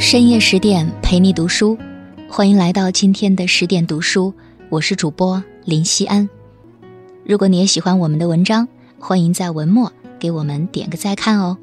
[0.00, 1.76] 深夜十点陪你读书，
[2.26, 4.32] 欢迎来到今天的十点读书，
[4.70, 6.26] 我是主播林西安。
[7.22, 8.66] 如果你也喜欢我们的文章，
[8.98, 11.58] 欢迎在文末给我们点个再看哦。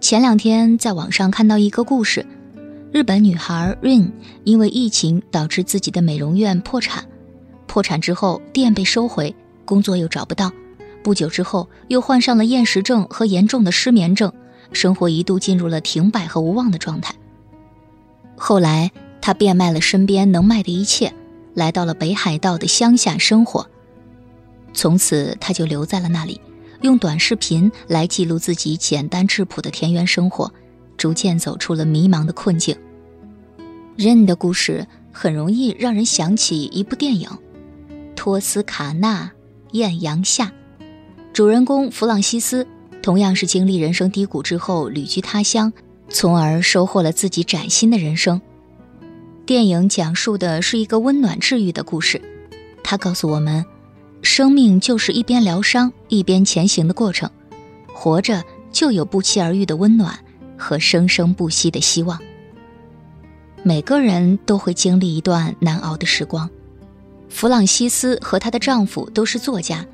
[0.00, 2.26] 前两天在网上看到一个故事，
[2.90, 4.10] 日本女孩 Rain
[4.42, 7.04] 因为疫情导致自己的美容院破产，
[7.68, 9.32] 破产之后店被收回，
[9.64, 10.50] 工作又找不到，
[11.04, 14.32] 不久之后又患上了厌食症和严重的失眠症。
[14.74, 17.14] 生活一度进入了停摆和无望的状态。
[18.36, 18.90] 后来，
[19.20, 21.14] 他变卖了身边能卖的一切，
[21.54, 23.66] 来到了北海道的乡下生活。
[24.72, 26.40] 从此，他就留在了那里，
[26.82, 30.52] 用短视频来记录自己简单质朴的田园生活，
[30.96, 32.76] 逐渐走出了迷茫的困境。
[33.96, 37.28] 任的故事很容易让人想起一部电影
[38.16, 39.30] 《托斯卡纳
[39.70, 40.52] 艳阳下》，
[41.32, 42.66] 主人公弗朗西斯。
[43.04, 45.70] 同样是经历人生低谷之后旅居他乡，
[46.08, 48.40] 从而收获了自己崭新的人生。
[49.44, 52.18] 电影讲述的是一个温暖治愈的故事，
[52.82, 53.62] 它告诉我们，
[54.22, 57.30] 生命就是一边疗伤一边前行的过程，
[57.92, 60.18] 活着就有不期而遇的温暖
[60.56, 62.18] 和生生不息的希望。
[63.62, 66.48] 每个人都会经历一段难熬的时光。
[67.28, 69.84] 弗朗西斯和她的丈夫都是作家。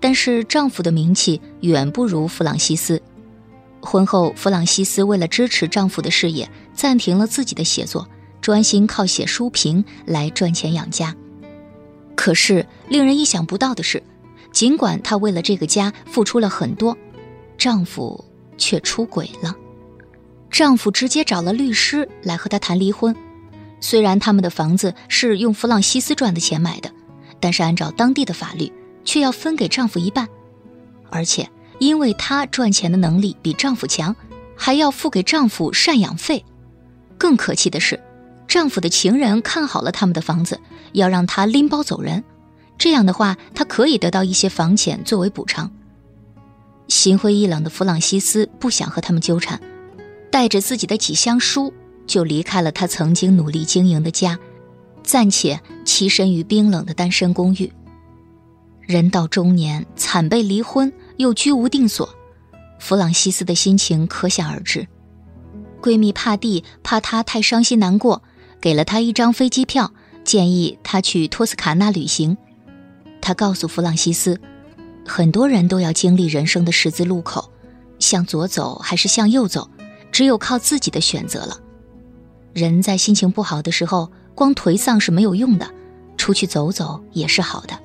[0.00, 3.00] 但是丈夫的名气远不如弗朗西斯。
[3.80, 8.08] 婚后，弗朗西斯为了支持丈夫的事业，暂停了自己的写作，
[8.40, 11.14] 专心靠写书评来赚钱养家。
[12.14, 14.02] 可是，令人意想不到的是，
[14.52, 16.96] 尽管她为了这个家付出了很多，
[17.58, 18.24] 丈夫
[18.56, 19.54] 却出轨了。
[20.50, 23.14] 丈夫直接找了律师来和她谈离婚。
[23.80, 26.90] 虽然他们的房子是用弗朗西斯赚的钱买的，
[27.38, 28.72] 但是按照当地的法律。
[29.04, 30.28] 却要分给丈夫一半，
[31.10, 34.14] 而且因为她赚钱的能力比丈夫强，
[34.56, 36.44] 还要付给丈夫赡养费。
[37.18, 38.02] 更可气的是，
[38.48, 40.60] 丈夫的情人看好了他们的房子，
[40.92, 42.24] 要让她拎包走人。
[42.76, 45.70] 这样的话，她可以得到一些房钱作为补偿。
[46.88, 49.60] 心灰意冷的弗朗西斯不想和他们纠缠，
[50.30, 51.72] 带着自己的几箱书
[52.06, 54.38] 就离开了他曾经努力经营的家，
[55.02, 57.72] 暂且栖身于冰冷的单身公寓。
[58.86, 62.08] 人到中年，惨被离婚，又居无定所，
[62.78, 64.86] 弗朗西斯的心情可想而知。
[65.80, 68.22] 闺蜜帕蒂怕她太伤心难过，
[68.60, 72.36] 给了她一张飞机票，建议她去托斯卡纳旅行。
[73.22, 74.38] 她告诉弗朗西斯，
[75.06, 77.50] 很多人都要经历人生的十字路口，
[77.98, 79.70] 向左走还是向右走，
[80.12, 81.58] 只有靠自己的选择了。
[82.52, 85.70] 人在心情不好的时候，光颓丧是没有用的，
[86.18, 87.80] 出去走走也是好的。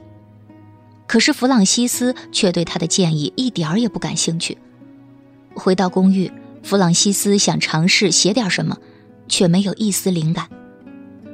[1.10, 4.56] 可是弗朗西斯却对他的建议一点儿也不感兴趣。
[5.56, 6.32] 回到公寓，
[6.62, 8.78] 弗朗西斯想尝试写点什么，
[9.28, 10.48] 却没有一丝灵感。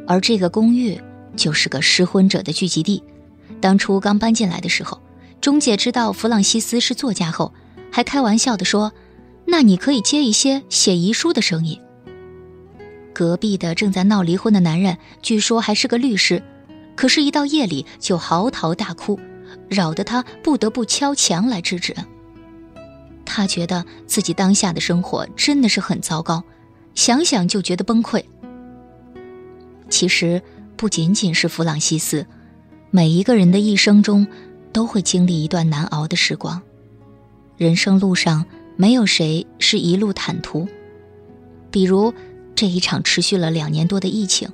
[0.08, 0.98] 而这个公寓
[1.36, 3.04] 就是个失婚者的聚集地。
[3.60, 5.02] 当初刚搬进来的时候，
[5.42, 7.54] 中介知道弗朗西斯是作家后，
[7.92, 8.94] 还开玩笑地说
[9.46, 11.82] ：“那你可以接一些写遗书的生意。”
[13.14, 16.42] 隔壁的正在闹离婚的男人，据说还是个律师，
[16.96, 19.20] 可是，一到夜里就嚎啕大哭。
[19.70, 21.96] 扰得他不得不敲墙来制止。
[23.26, 26.44] 他觉得自己当下的生活真的是很糟糕，
[26.94, 28.24] 想想就觉得崩溃。
[29.90, 30.42] 其实
[30.76, 32.26] 不仅仅是弗朗西斯，
[32.92, 34.28] 每一个人的一生中
[34.72, 36.62] 都会经历一段难熬的时光。
[37.58, 38.46] 人生路上
[38.76, 40.68] 没有谁是一路坦途。
[41.72, 42.14] 比如
[42.54, 44.50] 这一场持续了两年多的疫情，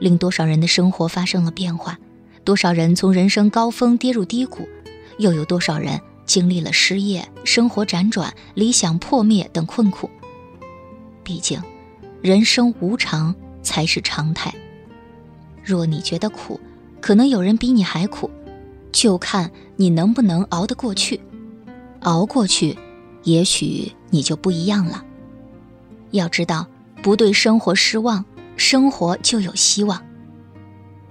[0.00, 1.98] 令多少人的生活发生了变化。
[2.44, 4.68] 多少人从人生高峰跌入低谷，
[5.16, 10.10] 又有多少人经历了失业、生活辗转、理想破灭等困苦？
[11.22, 11.58] 毕竟，
[12.20, 14.54] 人生无常才是常态。
[15.62, 16.60] 若你觉得苦，
[17.00, 18.30] 可能有人比你还苦，
[18.92, 21.18] 就看你能不能熬得过去。
[22.00, 22.76] 熬过去，
[23.22, 25.02] 也许你就不一样了。
[26.10, 26.66] 要知道，
[27.02, 28.22] 不对生活失望，
[28.58, 30.03] 生活就有希望。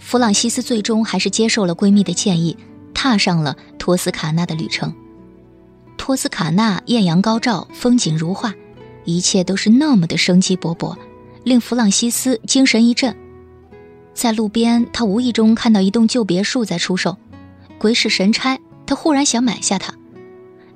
[0.04, 2.56] 弗朗西斯最终还是接受了闺蜜的建议，
[2.94, 4.94] 踏上了托斯卡纳的旅程。
[5.98, 8.54] 托斯卡纳艳阳高照，风景如画，
[9.06, 10.96] 一切都是那么的生机勃勃，
[11.46, 13.16] 令弗朗西斯精神一振。
[14.14, 17.18] 在路边，他无意中看到一栋旧别墅在出售，
[17.80, 19.96] 鬼使神差，他忽然想买下它，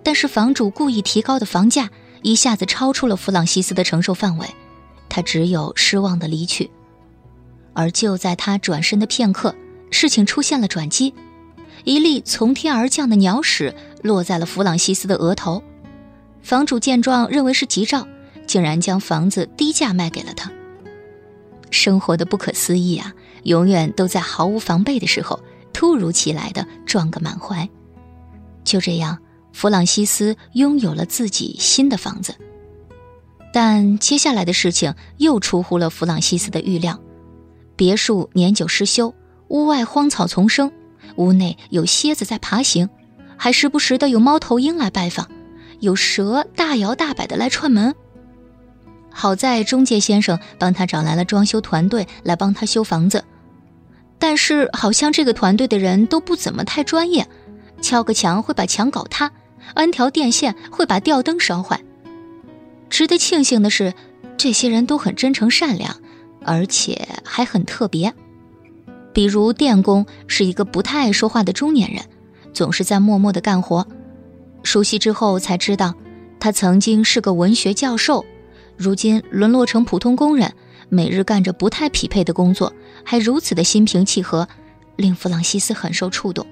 [0.02, 1.92] 但是房主故意提高的房价
[2.24, 4.48] 一下子超出了弗朗西斯的承受范围，
[5.10, 6.72] 他只有失望的离去。
[7.78, 9.54] 而就在他转身的片刻，
[9.92, 11.14] 事情出现了转机，
[11.84, 15.62] 一粒从天而降的鸟屎落在了弗朗西斯的额头。
[16.42, 18.08] 房主见状，认为是吉兆，
[18.48, 20.52] 竟然将房子低价卖给了他。
[21.70, 23.14] 生活的不可思议啊，
[23.44, 25.40] 永远都在毫无防备的时候，
[25.72, 27.70] 突如其来的撞个满怀。
[28.64, 29.20] 就这样，
[29.54, 32.34] 弗朗西斯拥有了自己新的房子。
[33.54, 37.00] 但接下来的事情又出乎了弗朗西斯的预料，
[37.78, 39.14] 别墅年久失修，
[39.50, 40.72] 屋外荒草丛生，
[41.16, 42.90] 屋内有蝎子在爬行，
[43.38, 45.30] 还时不时的有猫头鹰来拜访，
[45.80, 47.94] 有蛇大摇大摆的来串门。
[49.12, 53.24] 好在中介先生帮他找来了装修团队来帮他修房子，
[54.18, 57.28] 但是好像这个团队的人都不怎么太专业，
[57.80, 59.32] 敲个墙会把墙搞塌，
[59.76, 61.80] 安条电线会把吊灯烧坏。
[62.90, 63.94] 值得庆幸的是，
[64.36, 66.00] 这些人都很真诚善良，
[66.48, 68.14] 而且还很特别。
[69.14, 72.02] 比如电工是一个不太爱说话的中年人，
[72.54, 73.86] 总是在默默的干活。
[74.64, 75.94] 熟悉之后才知道，
[76.40, 78.26] 他曾经是个文学教授。
[78.78, 80.54] 如今沦落成普通工人，
[80.88, 82.72] 每日干着不太匹配的工作，
[83.04, 84.48] 还如此的心平气和，
[84.96, 86.46] 令弗朗西斯很受触动。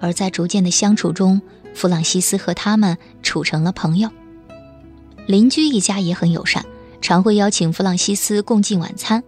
[0.00, 1.40] 而在逐渐的相处中，
[1.74, 4.10] 弗朗西斯和他们处成了朋友。
[5.26, 6.64] 邻居一家也很友善，
[7.00, 9.22] 常会邀请弗朗西斯共进晚餐。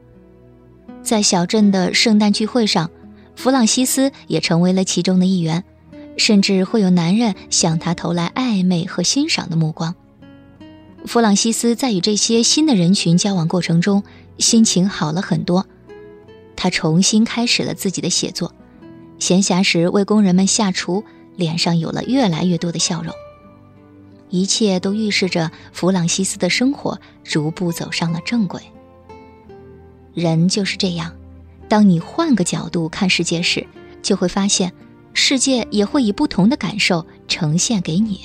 [1.03, 2.91] 在小镇的圣诞聚会上，
[3.35, 5.65] 弗朗西斯也成为了其中的一员，
[6.17, 9.95] 甚至会有男人向他投来暧昧和欣赏的目光。
[11.05, 14.05] 弗朗西斯在与这些新的人群交往过程中，
[14.39, 15.67] 心情好了很多。
[16.55, 18.55] 他重新开始了自己的写作，
[19.19, 21.03] 闲暇时为工人们下厨，
[21.35, 23.13] 脸上有了越来越多的笑容。
[24.33, 28.63] 一切都预示着弗朗西斯的生活逐步走上了正轨。
[30.15, 31.15] 人就是这样，
[31.69, 33.67] 当你换个角度看世界时，
[34.01, 34.73] 就会发现，
[35.13, 38.23] 世界也会以不同的感受呈现给你。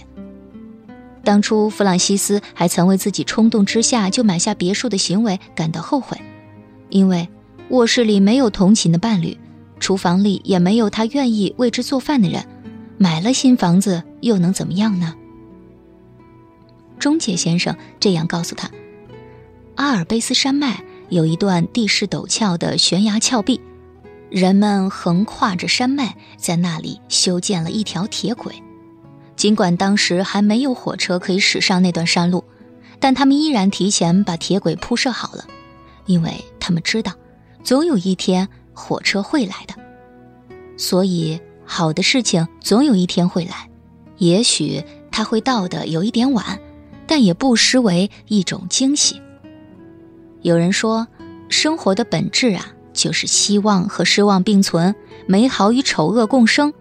[1.25, 6.17] 当初弗朗西斯还曾为自己冲动之下就买下别墅的行为感到后悔，
[6.87, 7.27] 因为
[7.69, 9.37] 卧室里没有同寝的伴侣，
[9.77, 12.45] 厨房里也没有他愿意为之做饭的人，
[12.97, 15.13] 买了新房子又能怎么样呢？
[16.99, 18.69] 中介先生这样告诉他
[19.75, 23.61] ：“阿尔卑斯山脉有一段地势陡峭的悬崖峭壁，
[24.29, 28.61] 人们横跨着山脉，在那里修建了一条铁轨。”
[29.35, 32.43] 尽管当时还没有火车可以驶上那段山路，
[32.99, 35.45] 但他们依然提前把铁轨铺设好了，
[36.07, 37.13] 因为他们知道，
[37.63, 39.75] 总有一天火车会来的。
[40.75, 43.69] 所以，好的事情总有一天会来，
[44.17, 46.59] 也许它会到的有一点晚，
[47.07, 49.21] 但也不失为一种惊喜。
[50.41, 51.07] 有人说，
[51.49, 54.93] 生活的本质啊，就是希望和失望并存，
[55.25, 56.73] 美好与丑恶共生，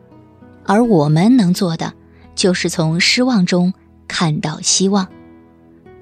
[0.64, 1.94] 而我们能做的。
[2.34, 3.72] 就是从失望中
[4.06, 5.08] 看到希望，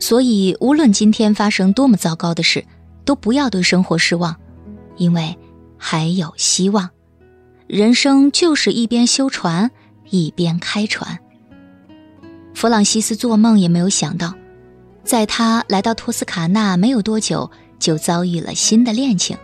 [0.00, 2.64] 所以无论今天发生多么糟糕的事，
[3.04, 4.34] 都不要对生活失望，
[4.96, 5.38] 因为
[5.78, 6.90] 还有希望。
[7.68, 9.70] 人生就是一边修船
[10.10, 11.20] 一边开船。
[12.64, 14.32] 弗朗西斯做梦也没有想到，
[15.04, 19.36] 在他来到托斯卡纳没有多久，就遭遇了新的恋情。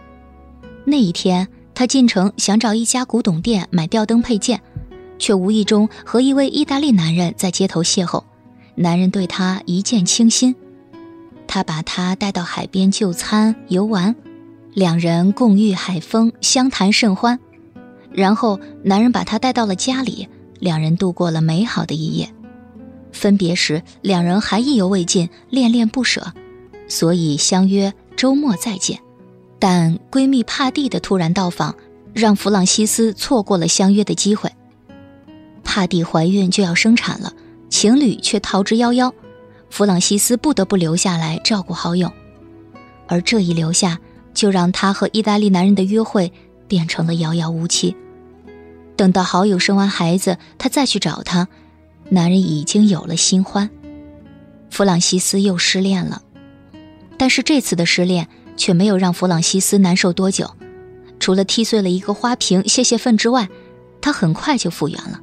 [0.87, 4.59] 那一天，他进城想找一家古董店买吊灯配件。
[5.19, 8.25] 却无意中和一位意大利男人在街头邂逅，
[8.75, 10.57] 男人对他一见倾心，
[11.47, 14.17] 他把她带到海边就餐游玩，
[14.73, 17.39] 两人共浴海风，相谈甚欢。
[18.11, 20.27] 然后男人把她带到了家里，
[20.59, 22.33] 两人度过了美好的一夜。
[23.13, 26.33] 分别时，两人还意犹未尽，恋恋不舍，
[26.89, 29.01] 所以相约周末再见。
[29.59, 31.75] 但闺蜜帕蒂的突然到访，
[32.15, 34.51] 让弗朗西斯错过了相约的机会。
[35.63, 37.33] 帕蒂怀孕就要生产了，
[37.69, 39.13] 情侣却逃之夭夭，
[39.69, 42.11] 弗朗西斯不得不留下来照顾好友，
[43.07, 43.99] 而这一留下，
[44.33, 46.33] 就让他和意大利男人的约会
[46.67, 47.95] 变成了遥遥无期。
[48.97, 51.49] 等到好友生完孩子，他再去找他，
[52.13, 53.71] 男人已经有了新欢，
[54.69, 56.23] 弗朗西斯又失恋了。
[57.17, 58.27] 但是这次的失恋
[58.57, 60.51] 却没有让弗朗西斯难受多久，
[61.21, 63.49] 除了踢碎了一个花瓶泄泄愤之外，
[64.01, 65.21] 他很快就复原了。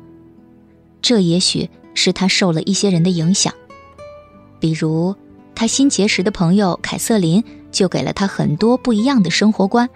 [1.01, 3.53] 这也许是他受了一些人的影响，
[4.59, 5.13] 比如
[5.53, 9.89] 他新结识的朋友凯瑟琳就给了他很多不一样的生活观。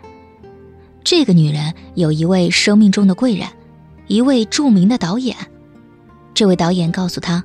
[1.06, 3.48] 这个女人有一位生命中的贵人，
[4.08, 5.38] 一位著名的导演。
[6.34, 7.44] 这位导演告诉他，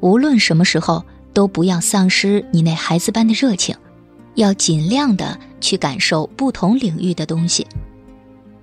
[0.00, 3.76] 无论什么时候都不要丧失你那孩子般的热情，
[4.34, 7.66] 要尽量的去感受不同领域的东西。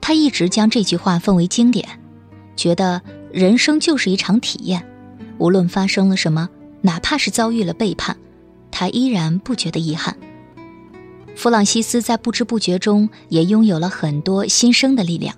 [0.01, 1.87] 他一直将这句话奉为经典，
[2.55, 3.01] 觉得。
[3.29, 4.83] 人生就是一场体验，
[5.37, 6.49] 无论发生了什么，
[6.81, 8.17] 哪怕是遭遇了背叛，
[8.71, 10.17] 他依然不觉得遗憾。
[11.35, 15.35] 弗朗西斯在不知不觉中也拥有了很多新生的力量。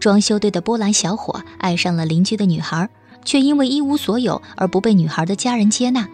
[0.00, 2.88] 装修队的波兰小伙爱上了邻居的女孩，
[3.26, 6.08] 却因为一无所有而不被女孩的家人接纳。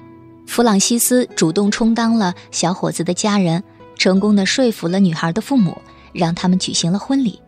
[0.44, 3.62] 弗朗西斯主动充当了小伙子的家人，
[3.96, 5.80] 成功的说服了女孩的父母，
[6.12, 7.38] 让他们举行了婚礼。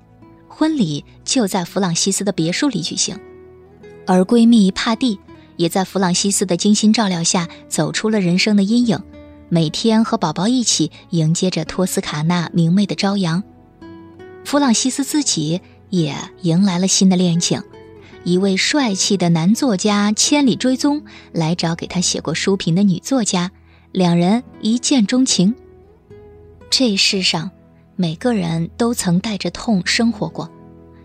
[0.47, 3.19] 婚礼就在弗朗西斯的别墅里举行，
[4.07, 5.19] 而闺蜜帕蒂
[5.57, 9.03] 也在弗朗西斯的精心照料下走出了人生的阴影。
[9.49, 13.43] 每天和宝宝一起迎接着托斯卡纳明媚的朝阳，
[14.45, 17.63] 弗朗西斯自己也迎来了新的恋情，
[18.25, 23.53] 一位帅气的男作家千里追踪来找给他写过书评的女作家，
[23.93, 25.55] 两人一见钟情。
[26.71, 27.51] 这世上，
[27.97, 30.51] 每个人都曾带着痛生活过，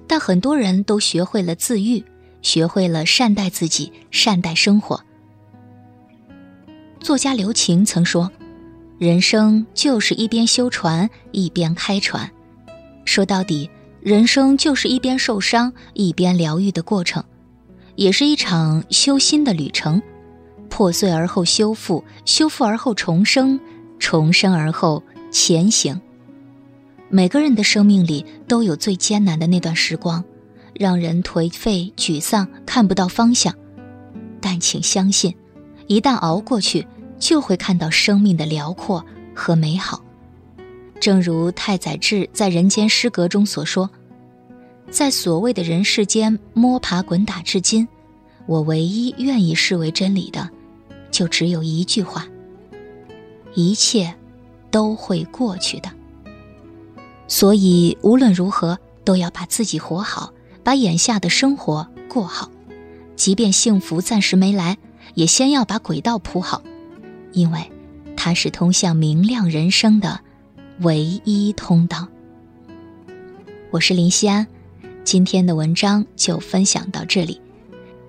[0.07, 2.03] 但很多人都学会了自愈，
[2.41, 5.03] 学会了善待自己，善待生活。
[7.01, 8.31] 作家刘擎曾说
[8.97, 12.31] ：“人生就是一边修船一边开船。”
[13.03, 13.69] 说到底，
[14.01, 17.23] 人生就是一边受伤一边疗愈的过程，
[17.95, 20.01] 也是一场修心的旅程。
[20.69, 23.59] 破碎而后修复，修复而后重生，
[23.97, 25.99] 重生而后前行。
[27.09, 30.23] 每个人的生命里都有最艰难的那段时光，
[30.73, 33.53] 让人颓废沮丧，看不到方向。
[34.39, 35.35] 但请相信。
[35.87, 36.87] 一旦熬过去，
[37.17, 39.03] 就会看到生命的辽阔
[39.35, 40.01] 和美好。
[40.99, 43.89] 正如太宰治在《人间失格》中所说
[44.91, 47.87] ：“在所谓的人世间摸爬滚打至今，
[48.45, 50.49] 我唯一愿意视为真理的，
[51.11, 52.27] 就只有一句话：
[53.53, 54.13] 一切
[54.69, 55.89] 都会过去的。
[57.27, 62.51] 所以无论如何，都要把自己活好，把眼下的生活过好，
[63.15, 64.77] 即便幸福暂时没来。”
[65.15, 66.61] 也先要把轨道铺好，
[67.33, 67.59] 因为
[68.15, 70.21] 它是通向明亮人生的
[70.81, 72.07] 唯一通道。
[73.69, 74.47] 我是林夕安，
[75.03, 77.41] 今天的文章就分享到这里。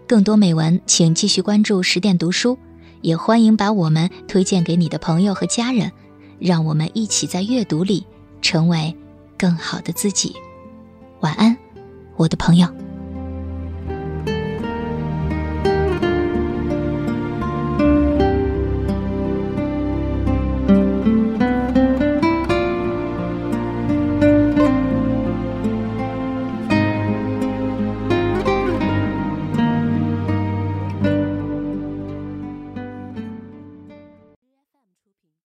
[0.06, 2.56] 更多美文，请继续关注十点读书，
[3.00, 5.90] 也欢迎把我们推荐给你的朋友和家人，
[6.38, 8.06] 让我们一起在阅读里
[8.40, 8.96] 成为
[9.36, 10.36] 更好的自己。
[11.20, 11.56] 晚安，
[12.16, 12.79] 我的朋友。